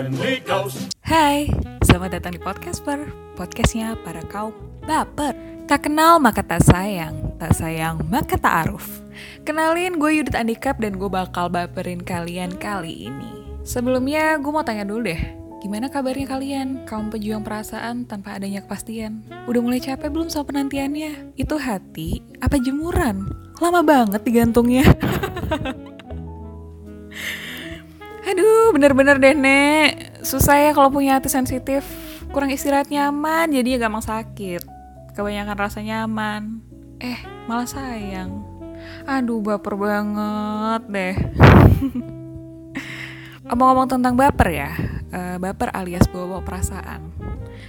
[0.00, 0.40] friendly.
[1.04, 1.52] Hai,
[1.84, 3.04] selamat datang di podcast per
[3.36, 4.56] podcastnya para kaum
[4.88, 5.36] baper.
[5.68, 9.04] Tak kenal maka tak sayang, tak sayang maka tak aruf.
[9.44, 13.60] Kenalin gue Yudit Andikap dan gue bakal baperin kalian kali ini.
[13.60, 15.20] Sebelumnya gue mau tanya dulu deh,
[15.60, 19.20] gimana kabarnya kalian kaum pejuang perasaan tanpa adanya kepastian?
[19.52, 21.36] Udah mulai capek belum sama penantiannya?
[21.36, 23.28] Itu hati apa jemuran?
[23.60, 24.88] Lama banget digantungnya.
[28.80, 30.24] Bener-bener deh, Nek.
[30.24, 31.84] Susah ya kalau punya hati sensitif.
[32.32, 34.64] Kurang istirahat nyaman, jadi ya gampang sakit.
[35.12, 36.64] Kebanyakan rasa nyaman.
[36.96, 38.40] Eh, malah sayang.
[39.04, 41.14] Aduh, baper banget deh.
[43.52, 44.72] Omong-omong tentang baper ya,
[45.12, 47.12] uh, baper alias bawa-bawa perasaan.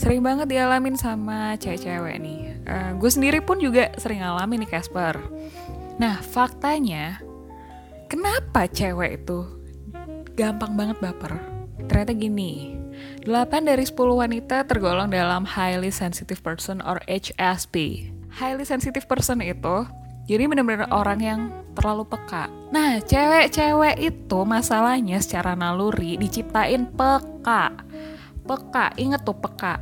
[0.00, 2.64] Sering banget dialamin sama cewek-cewek nih.
[2.64, 5.20] Uh, gue sendiri pun juga sering ngalamin nih Casper.
[6.00, 7.20] Nah, faktanya,
[8.08, 9.63] kenapa cewek itu
[10.34, 11.38] gampang banget baper.
[11.86, 12.74] Ternyata gini,
[13.26, 18.06] 8 dari 10 wanita tergolong dalam highly sensitive person or HSP.
[18.34, 19.86] Highly sensitive person itu
[20.24, 21.40] jadi benar-benar orang yang
[21.76, 22.48] terlalu peka.
[22.72, 27.76] Nah, cewek-cewek itu masalahnya secara naluri diciptain peka.
[28.44, 29.78] Peka, inget tuh peka.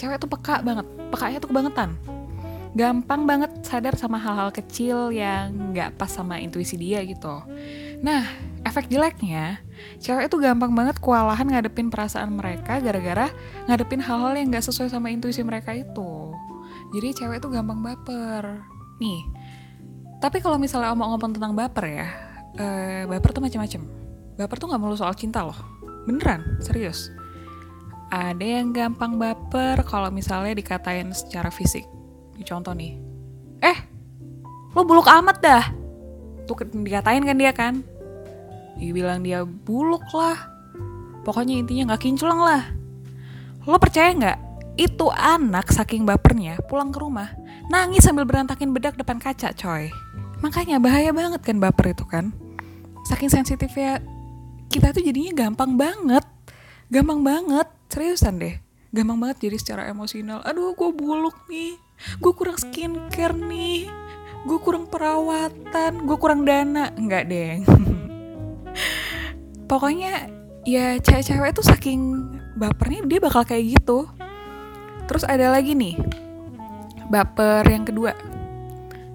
[0.00, 1.90] Cewek tuh peka banget, pekanya tuh kebangetan.
[2.72, 7.44] Gampang banget sadar sama hal-hal kecil yang nggak pas sama intuisi dia gitu.
[8.02, 8.26] Nah,
[8.66, 9.62] efek jeleknya,
[10.02, 13.30] cewek itu gampang banget kewalahan ngadepin perasaan mereka gara-gara
[13.70, 16.34] ngadepin hal-hal yang gak sesuai sama intuisi mereka itu.
[16.94, 18.62] Jadi cewek itu gampang baper.
[18.98, 19.22] Nih,
[20.22, 22.08] tapi kalau misalnya omong-omong tentang baper ya,
[22.58, 23.82] eh, baper tuh macam-macam.
[24.38, 25.58] Baper tuh gak melulu soal cinta loh.
[26.06, 27.10] Beneran, serius.
[28.10, 31.86] Ada yang gampang baper kalau misalnya dikatain secara fisik.
[32.42, 32.98] Contoh nih.
[33.62, 33.78] Eh,
[34.74, 35.64] lo buluk amat dah.
[36.44, 37.86] Tuh dikatain kan dia kan
[38.76, 40.50] dibilang dia buluk lah.
[41.22, 42.62] Pokoknya intinya nggak kinclong lah.
[43.66, 44.38] Lo percaya nggak?
[44.74, 49.88] Itu anak saking bapernya pulang ke rumah nangis sambil berantakin bedak depan kaca coy.
[50.44, 52.34] Makanya bahaya banget kan baper itu kan.
[53.06, 54.02] Saking sensitifnya
[54.68, 56.24] kita tuh jadinya gampang banget.
[56.92, 57.68] Gampang banget.
[57.88, 58.60] Seriusan deh.
[58.92, 60.44] Gampang banget jadi secara emosional.
[60.44, 61.78] Aduh gue buluk nih.
[62.18, 63.86] Gue kurang skincare nih.
[64.44, 66.04] Gue kurang perawatan.
[66.04, 66.90] Gue kurang dana.
[66.98, 67.62] Enggak deh
[69.72, 70.28] pokoknya
[70.68, 72.28] ya cewek-cewek tuh saking
[72.60, 74.04] bapernya dia bakal kayak gitu.
[75.08, 75.96] Terus ada lagi nih
[77.08, 78.12] baper yang kedua.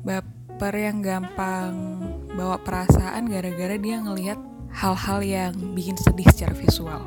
[0.00, 2.00] Baper yang gampang
[2.32, 4.40] bawa perasaan gara-gara dia ngelihat
[4.72, 7.04] hal-hal yang bikin sedih secara visual.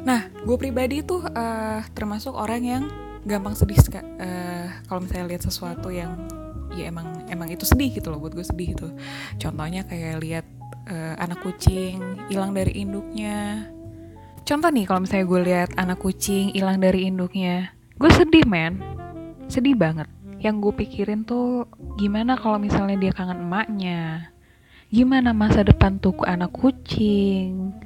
[0.00, 2.84] Nah gue pribadi tuh uh, termasuk orang yang
[3.28, 6.16] gampang sedih uh, kalau misalnya lihat sesuatu yang
[6.72, 8.88] ya emang emang itu sedih gitu loh buat gue sedih gitu.
[9.36, 10.46] Contohnya kayak lihat
[10.90, 13.70] uh, anak kucing hilang dari induknya.
[14.44, 17.70] Contoh nih kalau misalnya gue lihat anak kucing hilang dari induknya
[18.00, 18.80] gue sedih men.
[19.46, 20.08] Sedih banget.
[20.40, 21.68] Yang gue pikirin tuh
[22.00, 24.32] gimana kalau misalnya dia kangen emaknya?
[24.88, 27.76] Gimana masa depan tuh anak kucing?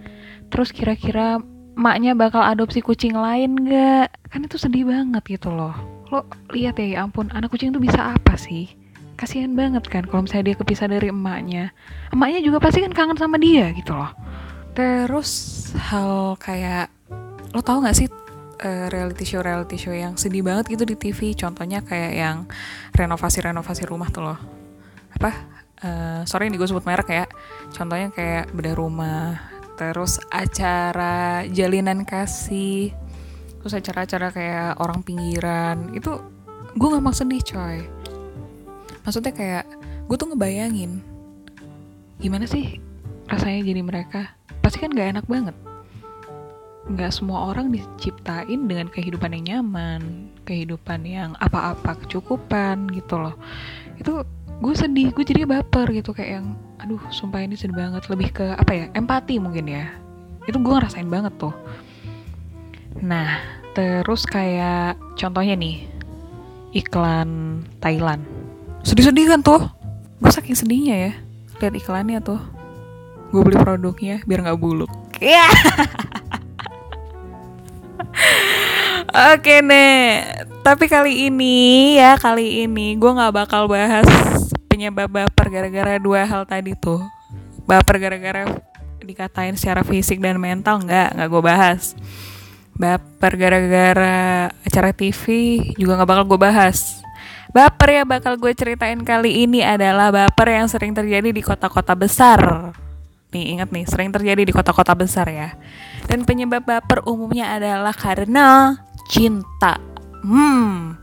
[0.49, 1.43] Terus kira-kira
[1.75, 5.75] emaknya bakal adopsi kucing lain gak kan itu sedih banget gitu loh.
[6.15, 8.84] Lo lihat ya, ya ampun anak kucing tuh bisa apa sih
[9.25, 11.73] kasihan banget kan kalau misalnya dia kepisah dari emaknya.
[12.13, 14.13] Emaknya juga pasti kan kangen sama dia gitu loh.
[14.77, 15.31] Terus
[15.81, 16.93] hal kayak
[17.57, 18.05] lo tau gak sih
[18.61, 22.37] uh, reality show reality show yang sedih banget gitu di TV contohnya kayak yang
[22.93, 24.39] renovasi renovasi rumah tuh loh.
[25.17, 25.33] Apa?
[25.81, 27.25] Uh, sorry ini gue sebut merek ya.
[27.73, 29.41] Contohnya kayak bedah rumah
[29.81, 32.93] terus acara jalinan kasih
[33.65, 35.97] terus acara-acara kayak orang pinggiran.
[35.97, 36.21] Itu
[36.77, 37.94] gue gak mau sedih coy
[39.05, 39.65] maksudnya kayak
[40.09, 41.01] gue tuh ngebayangin
[42.19, 42.81] gimana sih
[43.29, 44.33] rasanya jadi mereka?
[44.65, 45.57] Pasti kan gak enak banget.
[46.85, 53.37] Nggak semua orang diciptain dengan kehidupan yang nyaman kehidupan yang apa-apa kecukupan gitu loh.
[53.97, 54.25] Itu
[54.61, 56.47] gue sedih gue jadi baper gitu kayak yang
[56.81, 58.05] aduh sumpah ini sedih banget.
[58.13, 59.89] Lebih ke apa ya empati mungkin ya.
[60.45, 61.57] Itu gue ngerasain banget tuh.
[63.01, 63.41] Nah
[63.73, 65.89] terus kayak contohnya nih
[66.77, 68.34] iklan Thailand
[68.85, 69.65] sedih-sedih kan tuh
[70.21, 71.13] gue saking sedihnya ya
[71.59, 72.41] lihat iklannya tuh
[73.33, 75.49] gue beli produknya biar nggak buluk ya
[79.15, 80.27] Oke nih,
[80.67, 84.03] tapi kali ini ya kali ini gue nggak bakal bahas
[84.67, 86.99] penyebab baper gara-gara dua hal tadi tuh.
[87.63, 88.43] Baper gara-gara
[88.99, 91.95] dikatain secara fisik dan mental nggak nggak gue bahas.
[92.75, 95.23] Baper gara-gara acara TV
[95.79, 97.04] juga nggak bakal gue bahas.
[97.55, 102.75] Baper yang bakal gue ceritain kali ini adalah baper yang sering terjadi di kota-kota besar.
[103.31, 105.55] Nih ingat nih, sering terjadi di kota-kota besar ya.
[106.11, 108.75] Dan penyebab baper umumnya adalah karena
[109.07, 109.79] cinta.
[110.27, 110.99] Hmm.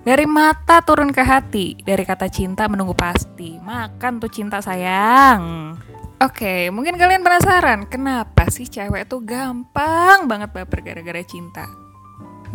[0.00, 3.60] Dari mata turun ke hati, dari kata cinta menunggu pasti.
[3.60, 5.76] Makan tuh cinta sayang.
[6.16, 11.68] Oke, mungkin kalian penasaran kenapa sih cewek tuh gampang banget baper gara-gara cinta.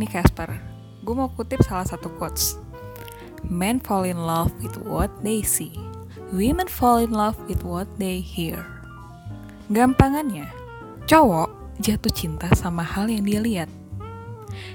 [0.02, 0.50] Nih Casper,
[1.06, 2.65] gue mau kutip salah satu quotes.
[3.48, 5.74] Men fall in love with what they see.
[6.34, 8.66] Women fall in love with what they hear.
[9.70, 10.50] Gampangannya,
[11.06, 11.50] cowok
[11.82, 13.70] jatuh cinta sama hal yang dia lihat.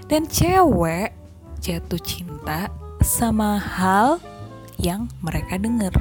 [0.07, 1.15] Dan cewek
[1.61, 2.71] jatuh cinta
[3.03, 4.21] sama hal
[4.81, 5.93] yang mereka denger.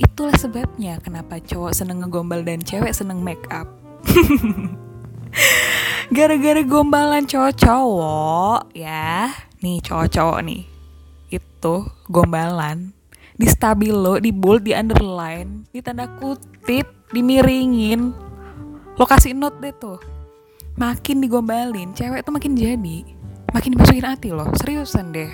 [0.00, 3.68] Itulah sebabnya kenapa cowok seneng ngegombal dan cewek seneng make up.
[6.16, 9.30] Gara-gara gombalan cowok-cowok ya,
[9.62, 10.66] nih cowok-cowok nih,
[11.60, 12.96] itu gombalan
[13.36, 18.16] di stabilo, di bold, di underline, di tanda kutip, dimiringin.
[18.96, 20.00] Lokasi note deh tuh.
[20.80, 23.04] Makin digombalin, cewek tuh makin jadi.
[23.52, 25.32] Makin dimasukin hati loh, seriusan deh.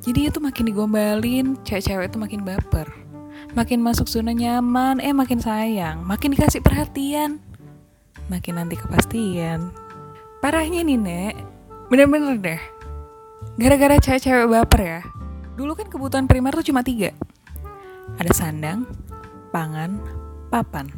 [0.00, 2.88] Jadi itu makin digombalin, cewek-cewek tuh makin baper.
[3.56, 6.04] Makin masuk zona nyaman, eh makin sayang.
[6.04, 7.40] Makin dikasih perhatian,
[8.28, 9.72] makin nanti kepastian.
[10.44, 11.34] Parahnya nih, Nek.
[11.88, 12.62] Bener-bener deh.
[13.56, 15.00] Gara-gara cewek-cewek baper ya.
[15.56, 17.16] Dulu kan kebutuhan primer tuh cuma tiga.
[18.20, 18.84] Ada sandang,
[19.50, 19.98] pangan,
[20.52, 20.92] papan.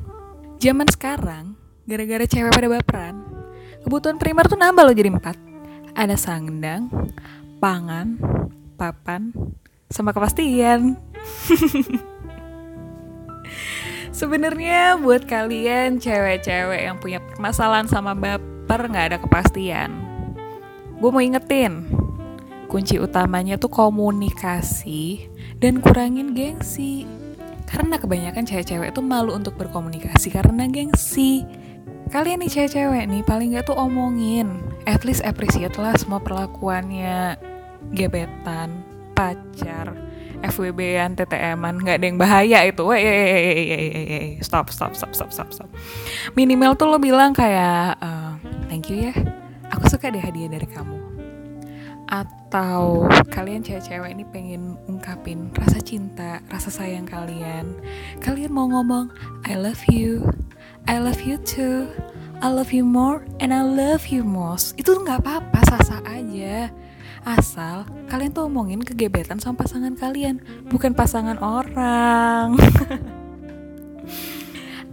[0.58, 1.55] Zaman sekarang,
[1.87, 3.22] gara-gara cewek pada baperan,
[3.87, 5.38] kebutuhan primer tuh nambah loh jadi empat.
[5.94, 6.90] Ada sandang,
[7.62, 8.19] pangan,
[8.75, 9.31] papan,
[9.87, 10.99] sama kepastian.
[14.19, 19.94] Sebenarnya buat kalian cewek-cewek yang punya permasalahan sama baper nggak ada kepastian,
[20.99, 21.87] gue mau ingetin,
[22.69, 25.26] kunci utamanya tuh komunikasi
[25.56, 27.09] dan kurangin gengsi.
[27.69, 31.44] Karena kebanyakan cewek-cewek tuh malu untuk berkomunikasi karena gengsi.
[32.09, 37.37] Kalian nih cewek-cewek nih paling gak tuh omongin, at least appreciate lah semua perlakuannya
[37.93, 38.81] gebetan,
[39.12, 39.93] pacar,
[40.41, 42.82] FWB-an, TTM-an, nggak ada yang bahaya itu.
[42.87, 45.69] Wey, stop, stop, stop, stop, stop, stop.
[46.38, 48.38] Minimal tuh lo bilang kayak, uh,
[48.70, 49.15] thank you ya,
[49.69, 50.97] aku suka deh hadiah dari kamu.
[52.08, 57.76] Atau kalian cewek-cewek ini pengen ungkapin rasa cinta, rasa sayang kalian.
[58.25, 59.12] Kalian mau ngomong,
[59.44, 60.25] I love you,
[60.88, 61.84] I love you too,
[62.40, 64.72] I love you more, and I love you most.
[64.81, 66.72] Itu nggak apa-apa, sasa aja.
[67.28, 70.40] Asal kalian tuh omongin kegebetan sama pasangan kalian
[70.72, 72.56] bukan pasangan orang.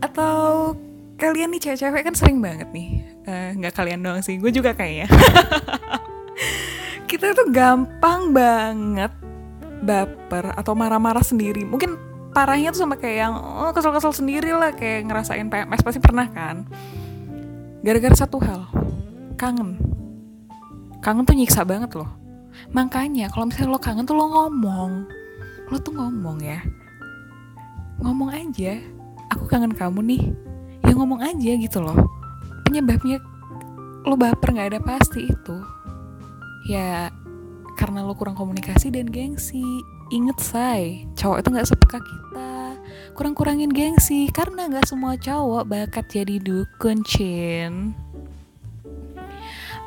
[0.06, 0.76] Atau
[1.16, 3.08] kalian nih cewek-cewek kan sering banget nih.
[3.56, 5.08] Nggak uh, kalian doang sih gue juga kayaknya
[7.16, 9.08] kita tuh gampang banget
[9.80, 11.64] baper atau marah-marah sendiri.
[11.64, 11.96] Mungkin
[12.36, 16.68] parahnya tuh sama kayak yang oh, kesel-kesel sendiri lah kayak ngerasain PMS pasti pernah kan.
[17.80, 18.68] Gara-gara satu hal
[19.40, 19.80] kangen.
[21.00, 22.12] Kangen tuh nyiksa banget loh.
[22.76, 25.08] Makanya kalau misalnya lo kangen tuh lo ngomong.
[25.72, 26.60] Lo tuh ngomong ya.
[28.04, 28.76] Ngomong aja
[29.32, 30.24] aku kangen kamu nih.
[30.84, 31.96] Ya ngomong aja gitu loh.
[32.68, 33.24] Penyebabnya
[34.04, 35.58] lo baper nggak ada pasti itu
[36.66, 37.14] ya
[37.78, 39.64] karena lo kurang komunikasi dan gengsi
[40.10, 42.54] inget say cowok itu nggak sepeka kita
[43.14, 47.96] kurang-kurangin gengsi karena nggak semua cowok bakat jadi dukun cin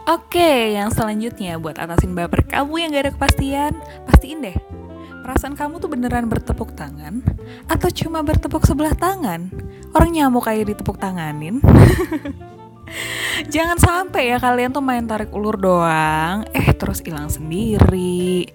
[0.09, 3.77] Oke, yang selanjutnya buat atasin baper kamu yang gak ada kepastian,
[4.09, 4.57] pastiin deh
[5.29, 7.21] perasaan kamu tuh beneran bertepuk tangan
[7.69, 9.53] atau cuma bertepuk sebelah tangan?
[9.93, 11.61] Orang nyamuk kayak ditepuk tanganin.
[13.49, 18.49] Jangan sampai ya kalian tuh main tarik ulur doang, eh terus hilang sendiri.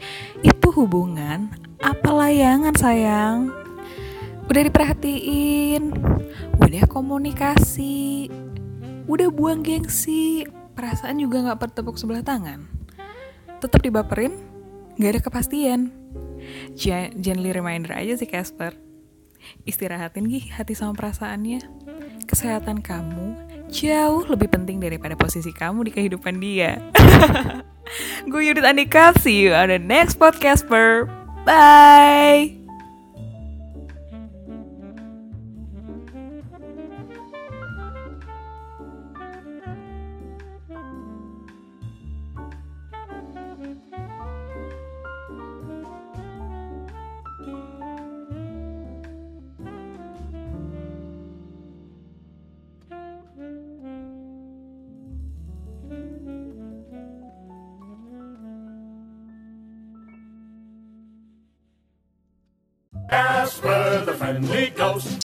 [0.43, 3.53] Itu hubungan apa layangan sayang?
[4.49, 5.95] Udah diperhatiin,
[6.59, 8.27] udah komunikasi,
[9.07, 10.43] udah buang gengsi,
[10.75, 12.67] perasaan juga nggak bertepuk sebelah tangan.
[13.63, 14.35] Tetap dibaperin,
[14.99, 15.81] nggak ada kepastian.
[16.75, 18.75] Gently reminder aja sih Casper.
[19.63, 21.63] Istirahatin gih hati sama perasaannya.
[22.27, 26.77] Kesehatan kamu jauh lebih penting daripada posisi kamu di kehidupan dia.
[28.29, 31.09] Gue Yudit Andika, see you on the next podcast, Casper.
[31.43, 32.62] Bye!
[63.43, 65.19] Casper the friendly ghost.